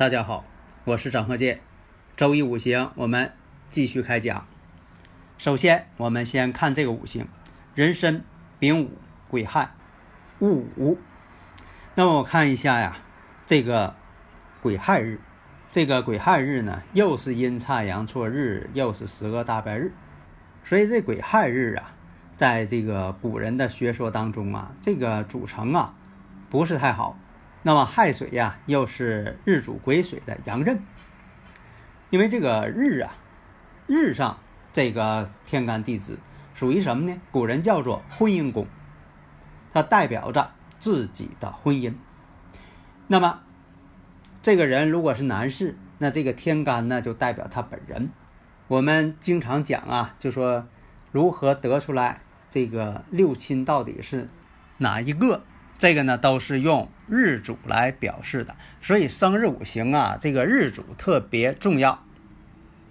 [0.00, 0.46] 大家好，
[0.84, 1.60] 我是张鹤剑。
[2.16, 3.32] 周一五行，我们
[3.68, 4.46] 继续开讲。
[5.36, 7.28] 首先，我们先看这个五行：
[7.74, 8.24] 壬申、
[8.58, 8.92] 丙午、
[9.28, 9.74] 癸亥、
[10.38, 10.96] 戊午。
[11.96, 12.96] 那么我看一下呀，
[13.44, 13.94] 这个
[14.62, 15.20] 癸亥日，
[15.70, 19.92] 这个癸亥日呢，又是阴差阳错日，又是十个大败日。
[20.64, 21.92] 所以这癸亥日啊，
[22.34, 25.92] 在这个古人的学说当中啊，这个组成啊，
[26.48, 27.18] 不是太好。
[27.62, 30.82] 那么亥水呀，又是日主癸水的阳刃，
[32.08, 33.12] 因为这个日啊，
[33.86, 34.38] 日上
[34.72, 36.18] 这个天干地支
[36.54, 37.20] 属于什么呢？
[37.30, 38.66] 古人叫做婚姻宫，
[39.72, 41.94] 它代表着自己的婚姻。
[43.08, 43.40] 那么
[44.42, 48.10] 这个人如果是男士，那这个天干呢就代表他本人。
[48.68, 50.66] 我们经常讲啊，就说
[51.12, 54.30] 如何得出来这个六亲到底是
[54.78, 55.42] 哪一个？
[55.80, 62.04] 这个呢都是用日主来表示的，所以生日五行啊，这个日主特别重要，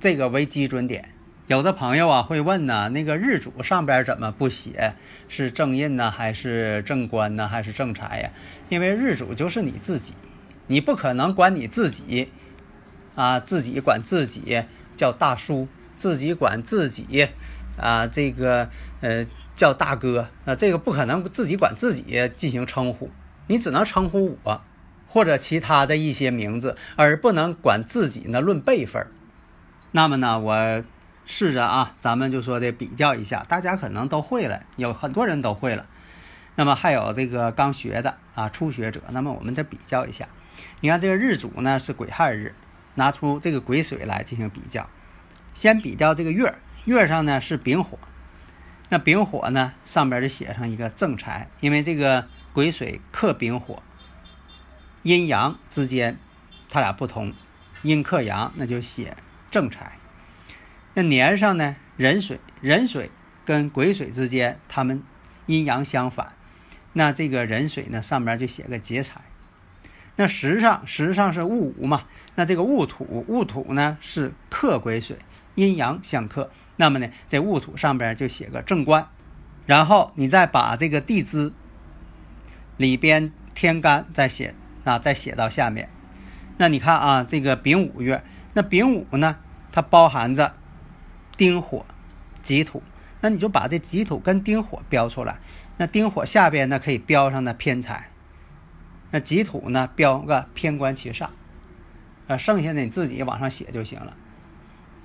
[0.00, 1.10] 这个为基准点。
[1.48, 4.94] 有的朋友啊会问呢，那个日主上边怎么不写
[5.28, 8.30] 是正印呢，还是正官呢，还是正财呀？
[8.70, 10.14] 因为日主就是你自己，
[10.66, 12.30] 你不可能管你自己
[13.14, 14.64] 啊，自己管自己
[14.96, 17.28] 叫大叔，自己管自己
[17.76, 18.70] 啊，这个
[19.02, 19.26] 呃。
[19.58, 23.10] 叫大哥啊，这个不可能自己管自己进行称呼，
[23.48, 24.62] 你只能称呼我，
[25.08, 29.04] 或者其他的一些名字，而不能管自己呢论辈分。
[29.90, 30.84] 那么呢，我
[31.26, 35.86] 试着啊，咱们就说的比较一下，大家可能都会了，有很多人都会了。
[36.54, 40.28] 那么还有这个刚学的啊，初学者，那么我们再比较一下。
[40.80, 42.54] 你看这个日主呢是癸亥日，
[42.94, 44.88] 拿出这个癸水来进行比较。
[45.52, 47.98] 先比较这个月，月上呢是丙火。
[48.90, 53.82] 那丙火呢，上边就写上一个正财，因为这个癸水克丙火，
[55.02, 56.18] 阴阳之间
[56.70, 57.34] 它俩不同，
[57.82, 59.16] 阴克阳，那就写
[59.50, 59.98] 正财。
[60.94, 63.10] 那年上呢，壬水，壬水
[63.44, 65.02] 跟癸水之间，它们
[65.44, 66.32] 阴阳相反，
[66.94, 69.20] 那这个壬水呢，上边就写个劫财。
[70.16, 75.18] 那时上，时上是戊午嘛，那这个戊土，戊土呢是克癸水，
[75.54, 76.50] 阴阳相克。
[76.78, 79.08] 那么呢，在戊土上边就写个正官，
[79.66, 81.52] 然后你再把这个地支
[82.76, 85.90] 里边天干再写啊，再写到下面。
[86.56, 88.22] 那你看啊，这个丙午月，
[88.54, 89.36] 那丙午呢，
[89.72, 90.54] 它包含着
[91.36, 91.84] 丁火、
[92.42, 92.82] 己土，
[93.20, 95.38] 那你就把这己土跟丁火标出来。
[95.78, 98.08] 那丁火下边呢可以标上的偏财，
[99.10, 101.30] 那己土呢标个偏官其上，
[102.28, 104.16] 啊，剩下的你自己往上写就行了。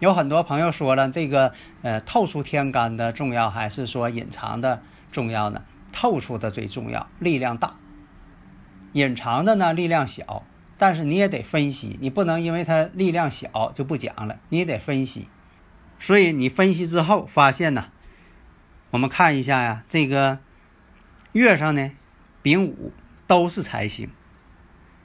[0.00, 1.52] 有很多朋友说了，这个
[1.82, 5.62] 呃透出天干的重要还是说隐藏的重要呢？
[5.92, 7.76] 透出的最重要，力量大；
[8.92, 10.42] 隐藏的呢力量小。
[10.78, 15.28] 但是你也得分析，你不能因为它力量小就不讲了，你也得分析。
[15.98, 17.88] 所以你分析之后发现呢，
[18.92, 20.38] 我们看一下呀，这个
[21.32, 21.90] 月上呢
[22.40, 22.94] 丙午
[23.26, 24.08] 都是财星，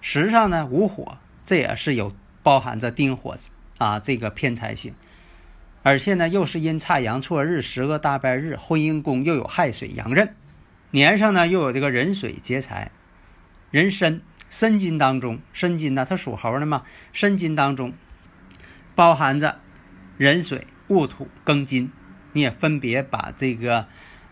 [0.00, 2.10] 时上呢午火，这也是有
[2.42, 3.34] 包含着丁火。
[3.78, 4.94] 啊，这个偏财星，
[5.84, 10.34] 而且呢又是阴差阳错日，十个大败日，婚姻宫又有亥水阳刃，
[10.90, 12.90] 年上呢又有这个壬水劫财，
[13.70, 17.92] 壬申申金当中，申金呢它属猴的嘛，申金当中
[18.96, 19.60] 包含着
[20.16, 21.92] 壬水戊土庚金，
[22.32, 23.86] 你也分别把这个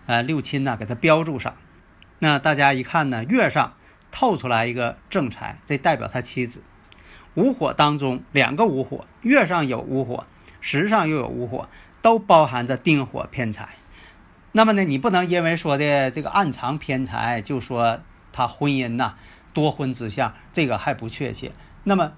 [0.07, 1.55] 呃六亲呢给它标注上，
[2.19, 3.75] 那大家一看呢，月上
[4.11, 6.65] 透出来一个正财，这代表他妻子。
[7.37, 10.27] 五火当中，两个五火，月上有五火，
[10.61, 11.69] 时上又有五火，
[12.01, 13.77] 都包含着丁火偏财。
[14.53, 18.01] 那么呢，你不能因为说的这个暗藏偏财，就说
[18.33, 19.17] 他婚姻呐
[19.53, 21.53] 多婚之相，这个还不确切。
[21.85, 22.15] 那么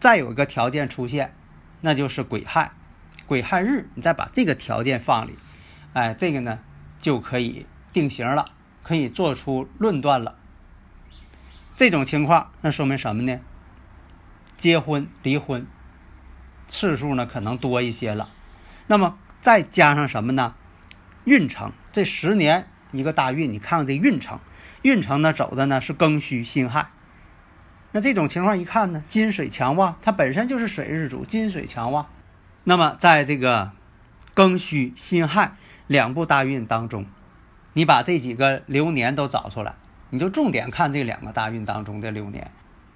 [0.00, 1.32] 再有一个条件出现，
[1.80, 2.72] 那就是癸亥，
[3.26, 5.34] 癸亥日，你再把这个条件放里，
[5.92, 6.58] 哎，这个呢
[7.00, 8.46] 就可以定型了，
[8.82, 10.34] 可以做出论断了。
[11.76, 13.38] 这种情况，那说明什么呢？
[14.64, 15.66] 结婚、离婚，
[16.68, 18.30] 次数呢可能多一些了。
[18.86, 20.54] 那么再加上什么呢？
[21.24, 24.40] 运程，这十年一个大运，你看看这运程，
[24.80, 26.88] 运程呢走的呢是庚戌辛亥。
[27.92, 32.06] 那这种情况一看呢，金水强旺，它本身就是水日主，金水强旺。
[32.62, 33.72] 那么在这个
[34.34, 35.56] 庚戌辛亥
[35.86, 37.04] 两部大运当中，
[37.74, 39.74] 你把这几个流年都找出来，
[40.08, 42.50] 你就重点看这两个大运当中的流年，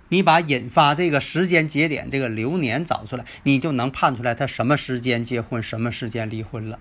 [0.09, 6.79] 你把引发这个时间节点这个流年找出来，你就能判出来他什么时间结婚，什么时间离婚了。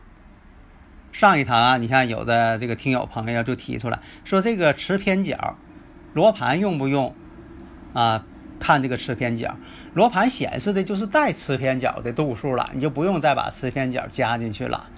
[1.12, 5.58] 上一堂啊，你看有的这个听友朋友就提出来说，这个持偏角，
[6.14, 7.16] 罗盘用不用
[7.94, 8.26] 啊？
[8.60, 9.56] 看这个持偏角，
[9.94, 14.90] 罗盘显示的就是带持偏角的度数了，你就不用再把持偏角加进去了，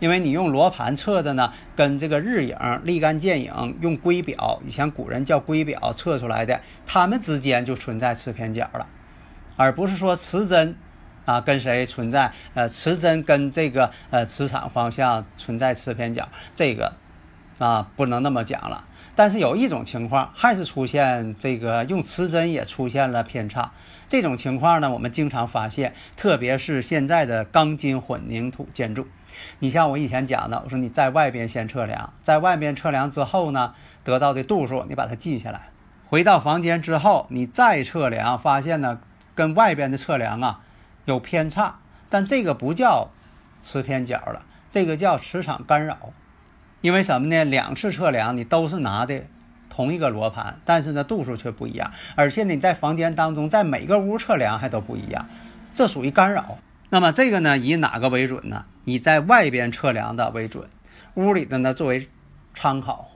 [0.00, 8.88] 因为你用罗盘测的呢，跟这个日影、立竿见影用龟表，以前古人叫龟表测出来的，它们之间就存在磁偏角了，
[9.56, 10.74] 而不是说磁针。
[11.26, 12.32] 啊，跟谁存在？
[12.54, 16.26] 呃，磁针跟这个呃磁场方向存在磁偏角，
[16.56, 16.94] 这个
[17.58, 18.84] 啊不能那么讲了。
[19.14, 23.70] 但是有一种情况还是出现这个用磁针也出现了偏差。
[24.08, 29.06] 这种情况呢，我们经常发现，特别是现在的钢筋混凝土建筑。
[29.60, 35.68] 你像我以前讲的，我说你在外边先测量，在外边测量之后呢，得到的度数你把它记下来，
[36.06, 39.00] 回到房间之后你再测量，发现呢
[39.34, 40.60] 跟外边的测量啊。
[41.06, 41.76] 有偏差，
[42.08, 43.08] 但这个不叫
[43.62, 45.96] 磁偏角了，这个叫磁场干扰。
[46.82, 47.44] 因为什么呢？
[47.44, 49.24] 两次测量你都是拿的
[49.70, 55.26] 同一个罗盘，但是呢度数却不一样，而且你在房间当中，在每个屋测量还都不一样，
[55.74, 56.58] 这属于干扰。
[56.90, 58.66] 那么这个呢，以哪个为准呢？
[58.90, 60.68] 以在外边测量的为准，
[61.14, 62.08] 屋里的呢作为
[62.54, 63.08] 参考。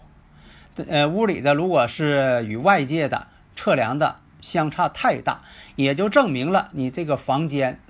[0.88, 5.42] 呃，屋里的如果是与外界的测量的相差太大，
[5.76, 7.80] 也就证明了你这个房间。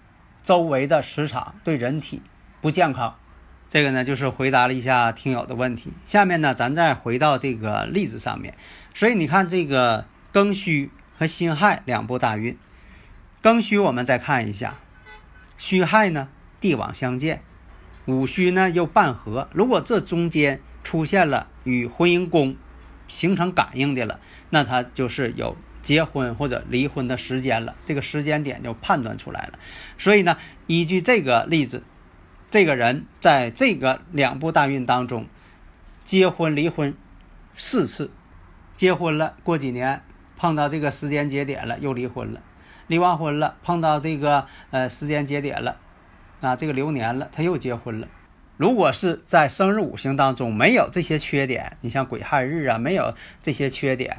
[0.43, 2.21] 周围的磁场对人体
[2.61, 3.17] 不健康，
[3.71, 5.91] 这个呢就是回答了一下听友的问题。
[6.05, 8.55] 下面呢，咱再回到这个例子上面。
[8.95, 10.05] 所以你看，这个
[10.35, 12.59] 庚戌和辛亥两部大运，
[13.43, 14.77] 庚戌我们再看一下，
[15.57, 16.29] 戌亥呢
[16.61, 17.41] 地网相见，
[18.07, 19.49] 午戌呢又半合。
[19.53, 22.57] 如果这中间出现了与婚姻宫
[23.09, 24.21] 形成感应的了，
[24.51, 25.57] 那它就是有。
[25.85, 29.59] 结婚或者离婚的时间了，这个时间点就判断出来了。
[29.99, 31.83] 所以呢，依据这个例子，
[32.51, 35.27] 这个人在这个两部大运当中，
[36.03, 36.97] 结婚离婚
[37.55, 38.11] 四次，
[38.75, 40.01] 结婚了过几年
[40.39, 42.41] 碰到这个时间节点了又离婚了，
[42.87, 45.77] 离完婚了碰到这个呃时间节点了，
[46.41, 48.09] 啊这个流年了他又结婚了。
[48.57, 54.17] 如果是在生日五行当中没有这些缺点，你像癸亥日啊没有这些缺点。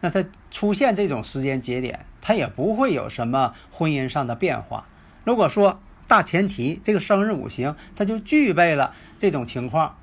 [0.00, 4.86] 那他出现这种时间节点，他也不会有什么婚姻上的变化。
[5.24, 9.98] 如果说大前提这个生日五行它就具备了这种情况，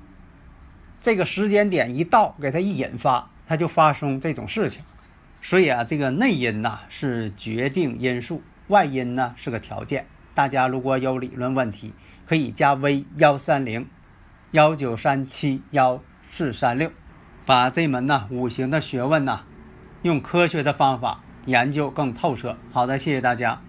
[1.00, 4.82] 这个时间点一到，给它一引发，它就发生这种事情。
[5.40, 10.06] 所以啊，这个内因呐是决定因素，外因呢是个条件。
[10.34, 11.92] 大家如果有理论问题，
[12.26, 13.86] 可以加微幺三零
[14.50, 16.90] 幺九三七幺四三六，
[17.46, 19.42] 把这门呐五行的学问呐。
[20.02, 22.58] 用科学的方法研究更透彻。
[22.72, 23.62] 好的，谢谢大家。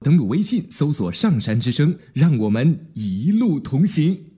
[0.00, 4.29] 登录微信，搜索“上山之声”，让我们一路同行。